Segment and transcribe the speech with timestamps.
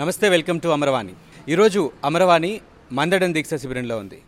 [0.00, 1.14] నమస్తే welcome to Amaravani.
[1.52, 2.50] ఈరోజు అమరవాణి
[2.98, 4.18] మందడం దీక్ష శిబిరంలో ఉంది.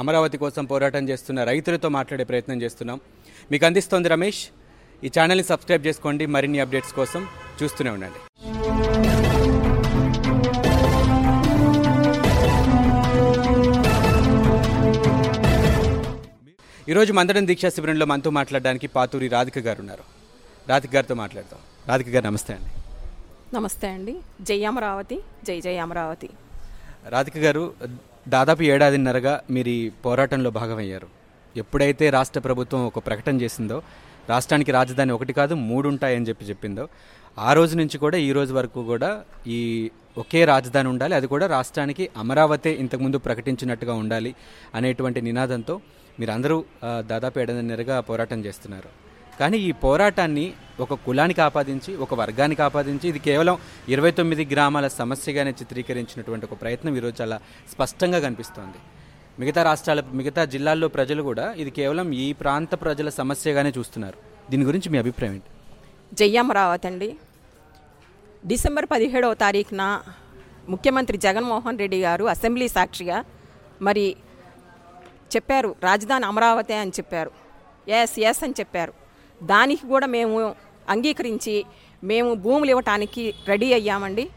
[0.00, 2.98] అమరావతి కోసం పోరాటం చేస్తున్న రైతులతో మాట్లాడే ప్రయత్నం చేస్తున్నాం.
[3.52, 4.40] మీకు అందిస్తోంది రమేష్.
[5.06, 6.26] ఈ ఛానల్ని సబ్స్క్రైబ్ చేసుకోండి.
[6.34, 7.22] మరిన్ని అప్డేట్స్ కోసం
[7.60, 8.20] చూస్తూనే ఉండండి.
[16.92, 20.06] ఈరోజు మందడం దీక్షా శిబిరంలో మనతో మాట్లాడడానికి పాతూరి రాధిక గారు ఉన్నారు.
[20.72, 21.62] రాధిక గారితో మాట్లాడతాం
[21.92, 22.70] రాధిక గారు నమస్తే అండి.
[23.54, 24.12] నమస్తే అండి.
[24.48, 26.28] జై అమరావతి జై జై అమరావతి
[27.12, 27.62] రాధిక గారు
[28.34, 31.08] దాదాపు ఏడాదిన్నరగా మీరు ఈ పోరాటంలో భాగమయ్యారు.
[31.62, 33.78] ఎప్పుడైతే రాష్ట్ర ప్రభుత్వం ఒక ప్రకటన చేసిందో
[34.30, 36.84] రాష్ట్రానికి రాజధాని ఒకటి కాదు మూడు ఉంటాయని చెప్పి చెప్పిందో
[37.48, 39.10] ఆ రోజు నుంచి కూడా ఈ రోజు వరకు కూడా
[39.56, 39.60] ఈ
[40.24, 44.34] ఒకే రాజధాని ఉండాలి అది కూడా రాష్ట్రానికి అమరావతి ఇంతకుముందు ప్రకటించినట్టుగా ఉండాలి
[44.80, 45.76] అనేటువంటి నినాదంతో
[46.20, 46.58] మీరందరూ
[47.12, 48.90] దాదాపు ఏడాదిన్నరగా పోరాటం చేస్తున్నారు.
[49.40, 50.46] కానీ ఈ పోరాటాన్ని
[50.84, 53.56] ఒక కులానికి ఆపాదించి ఒక వర్గానికి ఆపాదించి ఇది కేవలం
[53.94, 57.36] ఇరవై తొమ్మిది గ్రామాల సమస్యగానే చిత్రీకరించినటువంటి ఒక ప్రయత్నం ఈరోజు చాలా
[57.72, 58.78] స్పష్టంగా కనిపిస్తోంది.
[59.40, 64.18] మిగతా రాష్ట్రాల మిగతా జిల్లాల్లో ప్రజలు కూడా ఇది కేవలం ఈ ప్రాంత ప్రజల సమస్యగానే చూస్తున్నారు.
[64.50, 65.50] దీని గురించి మీ అభిప్రాయం ఏంటి?
[66.14, 67.10] జయ్యామరావత్ అమరావతి అండి.
[68.46, 69.82] డిసెంబర్ పదిహేడవ తారీఖున
[70.68, 73.18] ముఖ్యమంత్రి జగన్మోహన్ రెడ్డి గారు అసెంబ్లీ సాక్షిగా
[73.82, 74.16] మరి
[75.34, 77.30] చెప్పారు రాజధాని అమరావతి అని చెప్పారు.
[77.88, 78.92] ఎస్ ఎస్ అని చెప్పారు.
[79.42, 80.54] దానికి కూడా మేము
[80.88, 81.64] అంగీకరించి
[82.04, 84.30] మేము భూములు ఇవ్వటానికి రెడీ అయ్యామండి.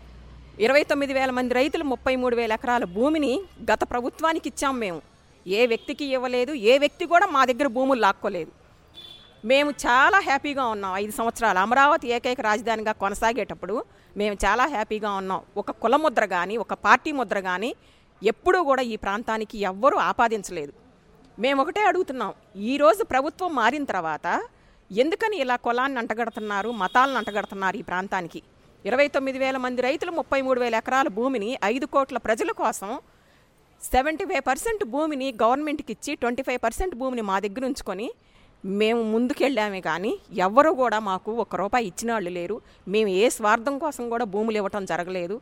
[0.60, 5.02] ఇరవై తొమ్మిది వేల మంది రైతులు ముప్పై మూడు వేల ఎకరాల భూమిని గత ప్రభుత్వానికి ఇచ్చాం మేము.
[5.48, 8.52] ఏ వ్యక్తికి ఇవ్వలేదు ఏ వ్యక్తి కూడా మా దగ్గర భూములు లాక్కోలేదు.
[9.46, 10.96] మేము చాలా హ్యాపీగా ఉన్నాం.
[10.96, 13.86] ఐదు సంవత్సరాలు అమరావతి ఏకైక రాజధానిగా కొనసాగేటప్పుడు
[14.18, 15.42] మేము చాలా హ్యాపీగా ఉన్నాం.
[15.58, 17.76] ఒక కుల ముద్ర కానీ ఒక పార్టీ ముద్ర కానీ
[18.24, 20.74] ఎప్పుడూ కూడా ఈ ప్రాంతానికి ఎవ్వరూ ఆపాదించలేదు.
[21.40, 22.34] మేము ఒకటే అడుగుతున్నాం.
[22.56, 24.42] ఈరోజు ప్రభుత్వం మారిన తర్వాత
[24.92, 28.42] ఎందుకని ఇలా కులాన్ని అంటగడుతున్నారు మతాలను అంటగడుతున్నారు ఈ ప్రాంతానికి?
[28.86, 32.90] ఇరవై తొమ్మిది వేల మంది రైతులు ముప్పై మూడు వేల ఎకరాల భూమిని ఐదు కోట్ల ప్రజల కోసం
[33.82, 38.08] సెవెంటీ ఫైవ్ పర్సెంట్ భూమిని గవర్నమెంట్కి ఇచ్చి ట్వంటీ ఫైవ్ పర్సెంట్ భూమిని మా దగ్గర ఉంచుకొని
[38.64, 40.12] మేము ముందుకెళ్ళామే కానీ
[40.46, 42.58] ఎవ్వరూ కూడా మాకు ఒక్క రూపాయి ఇచ్చిన వాళ్ళు లేరు.
[42.94, 45.36] మేము ఏ స్వార్థం కోసం కూడా భూములు ఇవ్వటం జరగలేదు.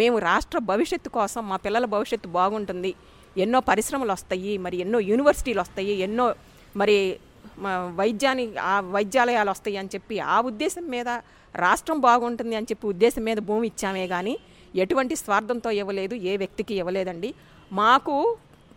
[0.00, 2.92] మేము రాష్ట్ర భవిష్యత్తు కోసం మా పిల్లల భవిష్యత్తు బాగుంటుంది.
[3.36, 6.26] ఎన్నో పరిశ్రమలు వస్తాయి మరి ఎన్నో యూనివర్సిటీలు వస్తాయి ఎన్నో
[6.76, 6.96] మరి
[8.00, 11.08] వైద్యాన్ని ఆ వైద్యాలయాలు వస్తాయి అని చెప్పి ఆ ఉద్దేశం మీద
[11.54, 14.34] రాష్ట్రం బాగుంటుంది అని చెప్పి ఉద్దేశం మీద భూమి ఇచ్చామే కానీ
[14.82, 17.30] ఎటువంటి స్వార్థంతో ఇవ్వలేదు ఏ వ్యక్తికి ఇవ్వలేదండి.
[17.80, 18.14] మాకు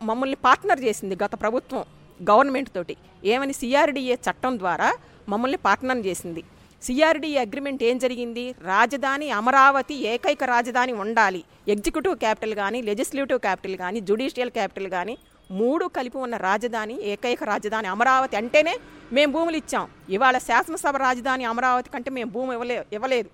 [0.02, 1.84] మమ్మల్ని పార్ట్నర్ చేసింది గత ప్రభుత్వం
[2.20, 2.96] గవర్నమెంట్ తోటి.
[3.34, 4.90] ఏమని సిఆర్డిఏ చట్టం ద్వారా
[5.30, 6.44] మమ్మల్ని పార్ట్నర్ చేసింది.
[6.86, 8.46] సిఆర్డిఏ అగ్రిమెంట్ ఏం జరిగింది?
[8.72, 11.42] రాజధాని అమరావతి ఏకైక రాజధాని ఉండాలి.
[11.74, 15.16] ఎగ్జిక్యూటివ్ క్యాపిటల్ కానీ లెజిస్లేటివ్ క్యాపిటల్ కానీ జుడిషియల్ క్యాపిటల్ కానీ
[15.52, 18.74] మూడు కలిపి ఉన్న రాజధాని ఏకైక రాజధాని అమరావతి అంటేనే
[19.14, 19.86] మేము భూములు ఇచ్చాం.
[20.10, 23.30] ఇవాళ శాసనసభ రాజధాని అమరావతి కంటే మేము భూమి ఇవ్వలే ఇవ్వలేదు.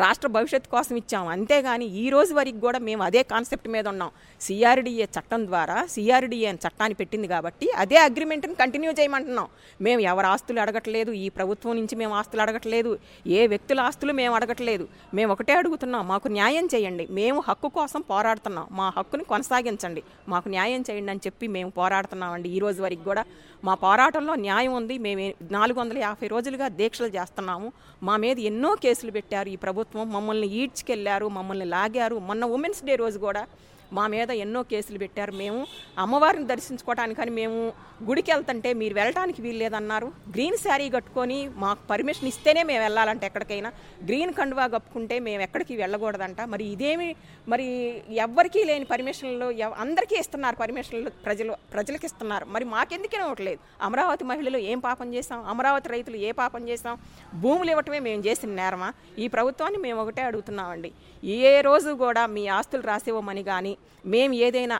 [0.00, 1.24] రాష్ట్ర భవిష్యత్తు కోసం ఇచ్చాం.
[1.34, 4.10] అంతేగాని ఈ రోజు వరకు కూడా మేము అదే కాన్సెప్ట్ మీద ఉన్నాం.
[4.46, 9.48] సిఆర్డిఏ చట్టం ద్వారా సిఆర్డిఏ అని చట్టాన్ని పెట్టింది కాబట్టి అదే అగ్రిమెంట్ని కంటిన్యూ చేయమంటున్నాం.
[9.86, 12.92] మేము ఎవరి ఆస్తులు అడగట్లేదు ఈ ప్రభుత్వం నుంచి మేము ఆస్తులు అడగట్లేదు
[13.38, 14.86] ఏ వ్యక్తుల ఆస్తులు మేము అడగట్లేదు.
[15.18, 17.06] మేము ఒకటే అడుగుతున్నాం మాకు న్యాయం చేయండి.
[17.10, 18.66] మేము హక్కు కోసం పోరాడుతున్నాం.
[18.80, 20.02] మా హక్కుని కొనసాగించండి.
[20.28, 22.48] మాకు న్యాయం చేయండి అని చెప్పి మేము పోరాడుతున్నామండి.
[22.56, 23.24] ఈ రోజు వరకు కూడా
[23.64, 24.94] మా పోరాటంలో న్యాయం ఉంది.
[24.98, 27.72] మేము నాలుగు వందల యాభై రోజులుగా దీక్షలు చేస్తున్నాము.
[28.02, 32.16] మా మీద ఎన్నో కేసులు పెట్టారు ఈ ప్రభుత్వం మమ్మల్ని ఈడ్చుకెళ్ళారు మమ్మల్ని లాగారు.
[32.18, 33.46] మొన్న ఉమెన్స్ డే రోజు కూడా
[33.98, 35.32] మా మీద ఎన్నో కేసులు పెట్టారు.
[35.42, 35.60] మేము
[36.04, 37.58] అమ్మవారిని దర్శించుకోవటానికని మేము
[38.08, 40.08] గుడికి వెళ్తుంటే మీరు వెళ్ళటానికి వీల్లేదన్నారు.
[40.34, 43.70] గ్రీన్ శారీ కట్టుకొని మాకు పర్మిషన్ ఇస్తేనే మేము వెళ్ళాలంటే ఎక్కడికైనా.
[44.08, 46.40] గ్రీన్ కండువా కప్పుకుంటే మేము ఎక్కడికి వెళ్ళకూడదంట.
[46.52, 47.08] మరి ఇదేమి
[47.52, 47.66] మరి
[48.26, 49.48] ఎవ్వరికీ లేని పర్మిషన్లు
[49.84, 52.46] అందరికీ ఇస్తున్నారు పర్మిషన్లు ప్రజలు ప్రజలకు ఇస్తున్నారు.
[52.54, 56.96] మరి మాకెందుకే ఇవ్వట్లేదు అమరావతి మహిళలు ఏం పాపం చేసాం అమరావతి రైతులు ఏ పాపం చేసాం
[57.44, 58.90] భూములు ఇవ్వటమే మేము చేసిన నేరమా?
[59.22, 60.92] ఈ ప్రభుత్వాన్ని మేము ఒకటే అడుగుతున్నామండి.
[61.50, 63.74] ఏ రోజు కూడా మీ ఆస్తులు రాసివ్వమని కానీ
[64.14, 64.78] మేము ఏదైనా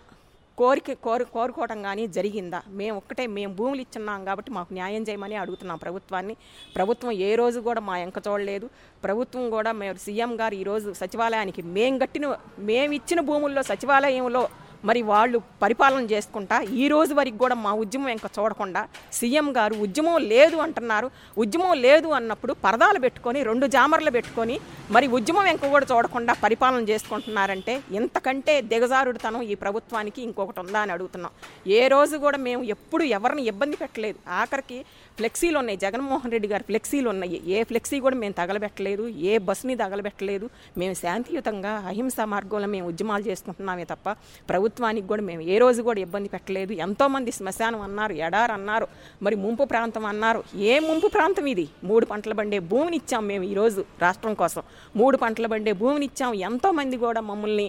[0.59, 2.59] కోరిక కోరు కోరుకోవటం కానీ జరిగిందా?
[2.81, 6.35] మేము ఒక్కటే మేము భూములు ఇచ్చున్నాం కాబట్టి మాకు న్యాయం చేయమని అడుగుతున్నాం ప్రభుత్వాన్ని.
[6.77, 8.67] ప్రభుత్వం ఏ రోజు కూడా మా ఎంక చూడలేదు.
[9.05, 12.27] ప్రభుత్వం కూడా మేము సీఎం గారు ఈరోజు సచివాలయానికి మేము కట్టిన
[12.71, 14.43] మేము ఇచ్చిన భూముల్లో సచివాలయంలో
[14.89, 18.81] మరి వాళ్ళు పరిపాలన చేసుకుంటా ఈ రోజు వరకు కూడా మా ఉద్యమం ఇంకా చూడకుండా
[19.19, 21.09] సీఎం గారు ఉద్యమం లేదు అంటున్నారు.
[21.45, 24.57] ఉద్యమం లేదు అన్నప్పుడు పరదాలు పెట్టుకొని రెండు జామర్లు పెట్టుకొని
[24.97, 31.33] మరి ఉద్యమం ఇంకా కూడా చూడకుండా పరిపాలన చేసుకుంటున్నారంటే ఇంతకంటే దిగజారుడితనం ఈ ప్రభుత్వానికి ఇంకొకటి ఉందా అని అడుగుతున్నాం.
[31.79, 34.19] ఏ రోజు కూడా మేము ఎప్పుడు ఎవరిని ఇబ్బంది పెట్టలేదు.
[34.41, 34.79] ఆఖరికి
[35.19, 35.79] ఫ్లెక్సీలు ఉన్నాయి.
[35.85, 37.39] జగన్మోహన్ రెడ్డి గారి ఫ్లెక్సీలు ఉన్నాయి.
[37.55, 39.05] ఏ ఫ్లెక్సీ కూడా మేము తగలబెట్టలేదు.
[39.31, 40.47] ఏ బస్సుని తగలబెట్టలేదు.
[40.83, 44.07] మేము శాంతియుతంగా అహింసా మార్గంలో మేము ఉద్యమాలు చేసుకుంటున్నామే తప్ప
[44.49, 46.73] ప్రభుత్వం ప్రభుత్వానికి కూడా మేము ఏ రోజు కూడా ఇబ్బంది పెట్టలేదు.
[46.85, 48.87] ఎంతోమంది శ్మశానం అన్నారు ఎడారు అన్నారు
[49.25, 50.41] మరి ముంపు ప్రాంతం అన్నారు.
[50.71, 51.65] ఏ ముంపు ప్రాంతం ఇది?
[51.89, 54.63] మూడు పంటలు బండే భూమిని ఇచ్చాం మేము ఈరోజు రాష్ట్రం కోసం.
[55.01, 56.33] మూడు పంటలు బండే భూమిని ఇచ్చాం.
[56.49, 57.67] ఎంతోమంది కూడా మమ్మల్ని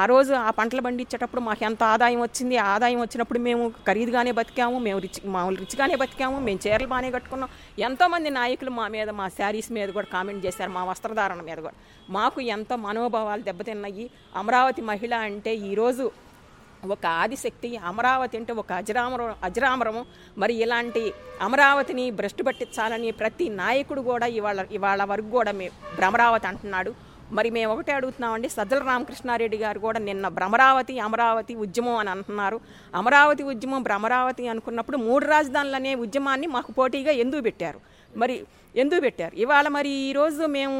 [0.00, 2.56] ఆ రోజు ఆ పంటలు బండి ఇచ్చేటప్పుడు మాకు ఎంత ఆదాయం వచ్చింది?
[2.72, 7.50] ఆదాయం వచ్చినప్పుడు మేము ఖరీదుగానే బతికాము మేము రిచ్ మామూలు రిచ్గానే బతికాము మేము చీరలు బాగానే కట్టుకున్నాం.
[7.88, 11.76] ఎంతోమంది నాయకులు మా మీద మా శారీస్ మీద కూడా కామెంట్ చేశారు మా వస్త్రధారణ మీద కూడా.
[12.18, 14.06] మాకు ఎంతో మనోభావాలు దెబ్బతిన్నాయి.
[14.40, 16.04] అమరావతి మహిళ అంటే ఈరోజు
[16.90, 20.06] ఒక ఆదిశక్తి అమరావతి అంటే ఒక అజరామరం అజరామరము.
[20.38, 26.92] మరి ఇలాంటి అమరావతిని భ్రష్టు పట్టించాలని ప్రతి నాయకుడు కూడా ఇవాళ ఇవాళ వరకు కూడా మే భ్రమరావతి అంటున్నాడు.
[27.32, 32.60] మరి మేము ఒకటే అడుగుతున్నామండి సజ్జల రామకృష్ణారెడ్డి గారు కూడా నిన్న భ్రమరావతి అమరావతి ఉద్యమం అని అంటున్నారు.
[32.94, 37.80] అమరావతి ఉద్యమం భ్రమరావతి అనుకున్నప్పుడు మూడు రాజధానులు అనే ఉద్యమాన్ని మాకు పోటీగా ఎందుకు పెట్టారు?
[38.22, 38.36] మరి
[38.82, 39.34] ఎందుకు పెట్టారు?
[39.42, 40.78] ఇవాళ మరి ఈరోజు మేము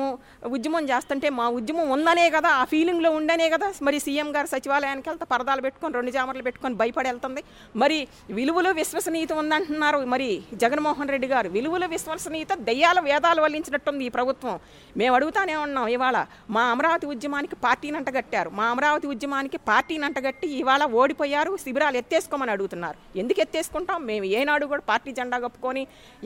[0.55, 3.69] ఉద్యమం చేస్తుంటే మా ఉద్యమం ఉందనే కదా ఆ ఫీలింగ్లో ఉండనే కదా.
[3.87, 7.43] మరి సీఎం గారు సచివాలయానికి వెళ్తే పరదాలు పెట్టుకొని రెండు జామర్లు పెట్టుకొని భయపడి వెళ్తుంది
[7.83, 7.99] మరి
[8.39, 10.29] విలువలు విశ్వసనీయత ఉందంటున్నారు మరి
[10.65, 11.51] జగన్మోహన్ రెడ్డి గారు.
[11.57, 14.59] విలువలు విశ్వసనీయత దయ్యాల వేదాలు వల్లించినట్టుంది ఈ ప్రభుత్వం.
[15.03, 16.21] మేము అడుగుతానే ఉన్నాం ఇవాళ
[16.57, 22.99] మా అమరావతి ఉద్యమానికి పార్టీని అంటగట్టారు మా అమరావతి ఉద్యమానికి పార్టీని అంటగట్టి ఇవాళ ఓడిపోయారు శిబిరాలు ఎత్తేసుకోమని అడుగుతున్నారు.
[23.23, 23.99] ఎందుకు ఎత్తేసుకుంటాం?
[24.13, 25.85] మేము ఏనాడు కూడా పార్టీ జెండా కప్పుకొని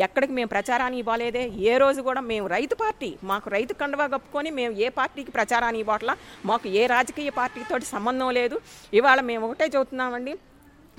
[0.09, 1.45] ఎక్కడికి మేము ప్రచారాన్ని ఇవ్వలేదే.
[1.71, 6.17] ఏ రోజు కూడా మేము రైతు పార్టీ మాకు రైతు కండువా కప్పుకొని మేము ఏ పార్టీకి ప్రచారాన్ని ఇవ్వట్లా
[6.51, 8.59] మాకు ఏ రాజకీయ పార్టీతోటి సంబంధం లేదు.
[9.01, 10.35] ఇవాళ మేము ఒకటే చెబుతున్నామండి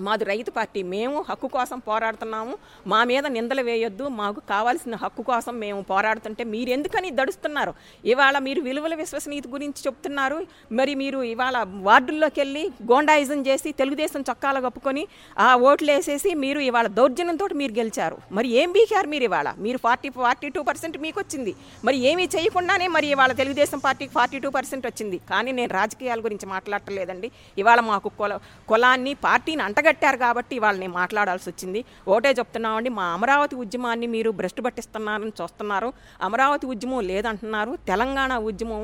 [0.07, 0.81] మాది రైతు పార్టీ.
[0.93, 2.53] మేము హక్కు కోసం పోరాడుతున్నాము.
[2.91, 4.05] మా మీద నిందలు వేయొద్దు.
[4.21, 7.73] మాకు కావాల్సిన హక్కు కోసం మేము పోరాడుతుంటే మీరు ఎందుకని దడుస్తున్నారు?
[8.13, 10.39] ఇవాళ మీరు విలువల విశ్వసనీయత గురించి చెప్తున్నారు.
[10.79, 11.57] మరి మీరు ఇవాళ
[11.89, 15.03] వార్డుల్లోకి వెళ్ళి గోండాయిజం చేసి తెలుగుదేశం చొక్కాలు కప్పుకొని
[15.45, 18.17] ఆ ఓట్లు వేసేసి మీరు ఇవాళ దౌర్జన్యంతో మీరు గెలిచారు.
[18.37, 19.49] మరి ఏం బీకారు మీరు ఇవాళ?
[19.65, 21.53] మీరు ఫార్టీ ఫార్టీ టూ పర్సెంట్ మీకు వచ్చింది
[21.85, 25.17] మరి ఏమీ చేయకుండానే మరి ఇవాళ తెలుగుదేశం పార్టీకి ఫార్టీ టూ పర్సెంట్ వచ్చింది.
[25.31, 27.27] కానీ నేను రాజకీయాల గురించి మాట్లాడటం లేదండి.
[27.61, 28.33] ఇవాళ మాకు కుల
[28.71, 31.79] కులాన్ని పార్టీని అంటగా కట్టారు కాబట్టి ఇవాళ నేను మాట్లాడాల్సి వచ్చింది.
[32.07, 35.89] ఒకటే చెప్తున్నామండి మా అమరావతి ఉద్యమాన్ని మీరు భ్రష్టు పట్టిస్తున్నారని చూస్తున్నారు.
[36.27, 37.71] అమరావతి ఉద్యమం లేదంటున్నారు.
[37.87, 38.83] తెలంగాణ ఉద్యమం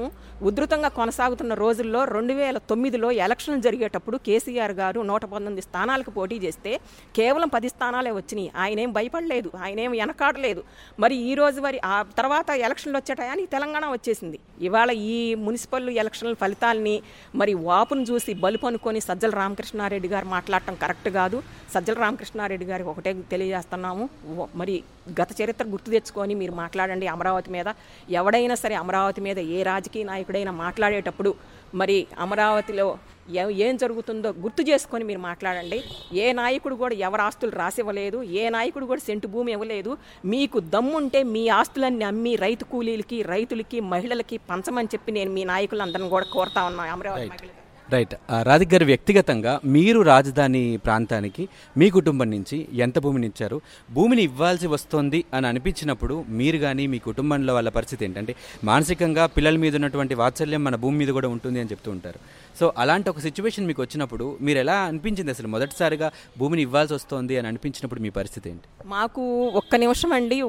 [0.50, 6.72] ఉధృతంగా కొనసాగుతున్న రోజుల్లో రెండు వేల తొమ్మిదిలో ఎలక్షన్ జరిగేటప్పుడు కేసీఆర్ గారు నూట పంతొమ్మిది స్థానాలకు పోటీ చేస్తే
[7.18, 8.50] కేవలం పది స్థానాలే వచ్చినాయి.
[8.64, 10.64] ఆయనేం భయపడలేదు ఆయనేం వెనకాడలేదు.
[11.00, 14.40] మరి ఈ రోజు వారి ఆ తర్వాత ఎలక్షన్లు వచ్చే టయానికి తెలంగాణ వచ్చేసింది.
[14.68, 16.96] ఇవాళ ఈ మున్సిపల్ ఎలక్షన్ల ఫలితాల్ని
[17.36, 20.97] మరి వాపును చూసి బలుపనుకొని సజ్జల రామకృష్ణారెడ్డి గారు మాట్లాడటం కరెక్ట్?
[21.06, 21.44] కాదు.
[21.74, 24.10] సజ్జల రామకృష్ణారెడ్డి గారికి ఒకటే తెలియజేస్తున్నాము.
[24.56, 24.84] మరి
[25.22, 27.66] గత చరిత్ర గుర్తు తెచ్చుకొని మీరు మాట్లాడండి అమరావతి మీద.
[28.10, 31.34] ఎవడైనా సరే అమరావతి మీద ఏ రాజకీయ నాయకుడైనా మాట్లాడేటప్పుడు
[31.76, 32.98] మరి అమరావతిలో
[33.30, 35.84] ఏ- ఏం జరుగుతుందో గుర్తు చేసుకొని మీరు మాట్లాడండి.
[36.14, 39.98] ఏ నాయకుడు కూడా ఎవరి ఆస్తులు రాసివ్వలేదు ఏ నాయకుడు కూడా సెంటు భూమి ఇవ్వలేదు.
[40.26, 46.26] మీకు దమ్ముంటే మీ ఆస్తులన్నీ అమ్మి రైతు కూలీలకి రైతులకి మహిళలకి పంచమని చెప్పి నేను మీ నాయకులందరిని కూడా
[46.26, 48.16] కోరుతా ఉన్నాను అమరావతి మహిళలు రైట్.
[48.44, 51.44] రాధిక్ గారు వ్యక్తిగతంగా మీరు రాజధాని ప్రాంతానికి
[51.78, 53.62] మీ కుటుంబం నుంచి ఎంత భూమిని ఇచ్చారు?
[53.92, 59.76] భూమిని ఇవ్వాల్సి వస్తుంది అని అనిపించినప్పుడు మీరు కానీ మీ కుటుంబంలో వాళ్ళ పరిస్థితి ఏంటంటే మానసికంగా పిల్లల మీద
[59.76, 62.20] ఉన్నటువంటి వాత్సల్యం మన భూమి మీద కూడా ఉంటుంది అని చెప్తూ ఉంటారు.
[62.60, 67.48] సో అలాంటి ఒక సిచ్యువేషన్ మీకు వచ్చినప్పుడు మీరు ఎలా అనిపించింది అసలు మొదటిసారిగా భూమిని ఇవ్వాల్సి వస్తుంది అని
[67.48, 68.68] అనిపించినప్పుడు మీ పరిస్థితి ఏంటి?
[68.86, 69.24] మాకు
[69.62, 70.42] ఒక్క నిమిషం అండి.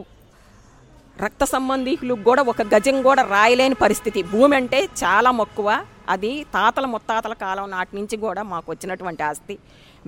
[1.25, 4.23] రక్త సంబంధీకులు కూడా ఒక గజం కూడా రాయలేని పరిస్థితి.
[4.23, 5.85] భూమి అంటే చాలా మక్కువ.
[6.14, 9.56] అది తాతల ముత్తాతల కాలం నాటి నుంచి కూడా మాకు వచ్చినటువంటి ఆస్తి.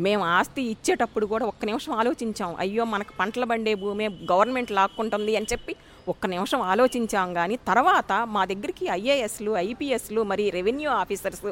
[0.05, 5.51] మేము ఆస్తి ఇచ్చేటప్పుడు కూడా ఒక్క నిమిషం ఆలోచించాం అయ్యో మనకు పంటలు పండే భూమే గవర్నమెంట్ లాక్కుంటుంది అని
[5.53, 5.73] చెప్పి
[6.13, 7.29] ఒక్క నిమిషం ఆలోచించాం.
[7.39, 11.45] కానీ తర్వాత మా దగ్గరికి ఐఏఎస్లు ఐపీఎస్లు మరి రెవెన్యూ ఆఫీసర్స్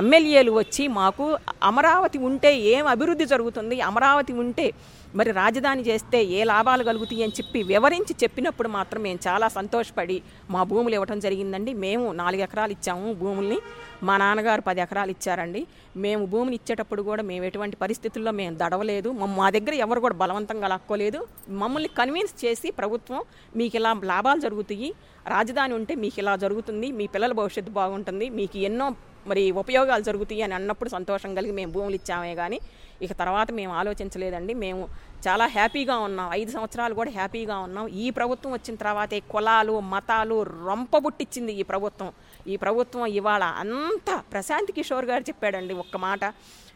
[0.00, 1.26] ఎమ్మెల్యేలు వచ్చి మాకు
[1.70, 4.66] అమరావతి ఉంటే ఏం అభివృద్ధి జరుగుతుంది అమరావతి ఉంటే
[5.18, 10.18] మరి రాజధాని చేస్తే ఏ లాభాలు కలుగుతాయి అని చెప్పి వివరించి చెప్పినప్పుడు మాత్రం మేము చాలా సంతోషపడి
[10.54, 11.72] మా భూములు ఇవ్వటం జరిగిందండి.
[11.84, 13.58] మేము నాలుగు ఎకరాలు ఇచ్చాము భూముల్ని.
[14.08, 15.62] మా నాన్నగారు పది ఎకరాలు ఇచ్చారండి.
[16.04, 19.10] మేము భూమిని ఇచ్చేటప్పుడు కూడా మేము ఎటువంటి పరిస్థితుల్లో మేము దడవలేదు.
[19.40, 21.20] మా దగ్గర ఎవరు కూడా బలవంతంగా లాక్కోలేదు.
[21.62, 23.20] మమ్మల్ని కన్విన్స్ చేసి ప్రభుత్వం
[23.60, 24.90] మీకు ఇలా లాభాలు జరుగుతాయి.
[25.34, 26.90] రాజధాని ఉంటే మీకు ఇలా జరుగుతుంది.
[26.98, 28.28] మీ పిల్లల భవిష్యత్తు బాగుంటుంది.
[28.40, 28.88] మీకు ఎన్నో
[29.26, 32.60] మరి ఉపయోగాలు జరుగుతాయి అని అన్నప్పుడు సంతోషం కలిగి మేము భూములు ఇచ్చామే కానీ
[33.02, 34.54] ఇక తర్వాత మేము ఆలోచించలేదండి.
[34.54, 34.88] మేము
[35.26, 36.30] చాలా హ్యాపీగా ఉన్నాం.
[36.32, 37.88] ఐదు సంవత్సరాలు కూడా హ్యాపీగా ఉన్నాం.
[37.88, 42.12] ఈ ప్రభుత్వం వచ్చిన తర్వాతే కులాలు మతాలు రొంపబుట్టించింది ఈ ప్రభుత్వం.
[42.46, 46.24] ఈ ప్రభుత్వం ఇవాళ అంతా ప్రశాంత్ కిషోర్ గారు చెప్పాడండి ఒక్క మాట.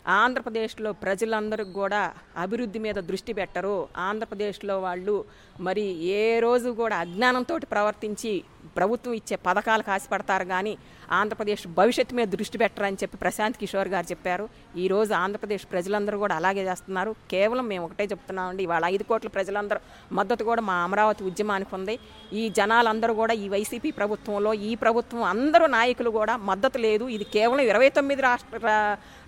[0.06, 3.88] ఆంధ్రప్రదేశ్లో ప్రజలందరికీ కూడా అభివృద్ధి మీద దృష్టి పెట్టరు.
[3.96, 5.24] ఆంధ్రప్రదేశ్లో వాళ్ళు
[5.60, 8.44] మరి ఏ రోజు కూడా అజ్ఞానంతో ప్రవర్తించి
[8.78, 10.74] ప్రభుత్వం ఇచ్చే పథకాలకు ఆశపడతారు కానీ
[11.18, 14.44] ఆంధ్రప్రదేశ్ భవిష్యత్తు మీద దృష్టి పెట్టరని చెప్పి ప్రశాంత్ కిషోర్ గారు చెప్పారు.
[14.82, 17.12] ఈ రోజు ఆంధ్రప్రదేశ్ ప్రజలందరూ కూడా అలాగే చేస్తున్నారు.
[17.32, 19.80] కేవలం మేము ఒకటే చెప్తున్నామండి ఇవాళ ఐదు కోట్ల ప్రజలందరూ
[20.18, 21.96] మద్దతు కూడా మా అమరావతి ఉద్యమానికి ఉంది.
[22.40, 27.04] ఈ జనాలందరూ కూడా ఈ వైసీపీ ప్రభుత్వంలో ఈ ప్రభుత్వం అందరూ నాయకులు కూడా మద్దతు లేదు.
[27.16, 28.72] ఇది కేవలం ఇరవై తొమ్మిది రాష్ట్ర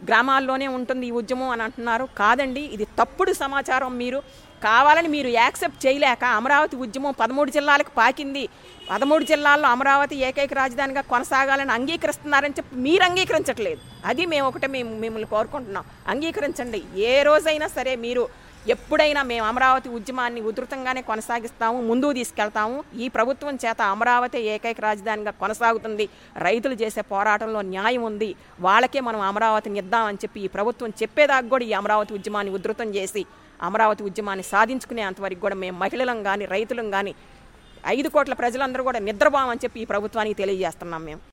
[0.09, 2.05] గ్రామాల్లోనే ఉంటుంది ఈ ఉద్యమం అని అంటున్నారు.
[2.23, 4.21] కాదండి ఇది తప్పుడు సమాచారం మీరు.
[4.67, 8.45] కావాలని మీరు యాక్సెప్ట్ చేయలేక అమరావతి ఉద్యమం పదమూడు జిల్లాలకు పాకింది.
[8.91, 13.81] పదమూడు జిల్లాల్లో అమరావతి ఏకైక రాజధానిగా కొనసాగాలని అంగీకరిస్తున్నారని చెప్పి మీరు అంగీకరించట్లేదు.
[14.11, 15.87] అది మేము ఒకటే మేము మిమ్మల్ని కోరుకుంటున్నాం.
[16.13, 16.81] అంగీకరించండి.
[17.11, 18.23] ఏ రోజైనా సరే మీరు
[18.75, 22.79] ఎప్పుడైనా మేము అమరావతి ఉద్యమాన్ని ఉధృతంగానే కొనసాగిస్తాము ముందుకు తీసుకెళ్తాము.
[23.05, 26.07] ఈ ప్రభుత్వం చేత అమరావతి ఏకైక రాజధానిగా కొనసాగుతుంది.
[26.47, 28.31] రైతులు చేసే పోరాటంలో న్యాయం ఉంది.
[28.67, 33.25] వాళ్ళకే మనం అమరావతిని ఇద్దామని చెప్పి ఈ ప్రభుత్వం చెప్పేదాకా కూడా ఈ అమరావతి ఉద్యమాన్ని ఉధృతం చేసి
[33.69, 37.13] అమరావతి ఉద్యమాన్ని సాధించుకునేంతవరకు కూడా మేము మహిళలం కానీ రైతులం కానీ
[37.95, 41.23] ఐదు కోట్ల ప్రజలందరూ కూడా నిద్రపోమని చెప్పి ఈ ప్రభుత్వానికి తెలియజేస్తున్నాం మేము.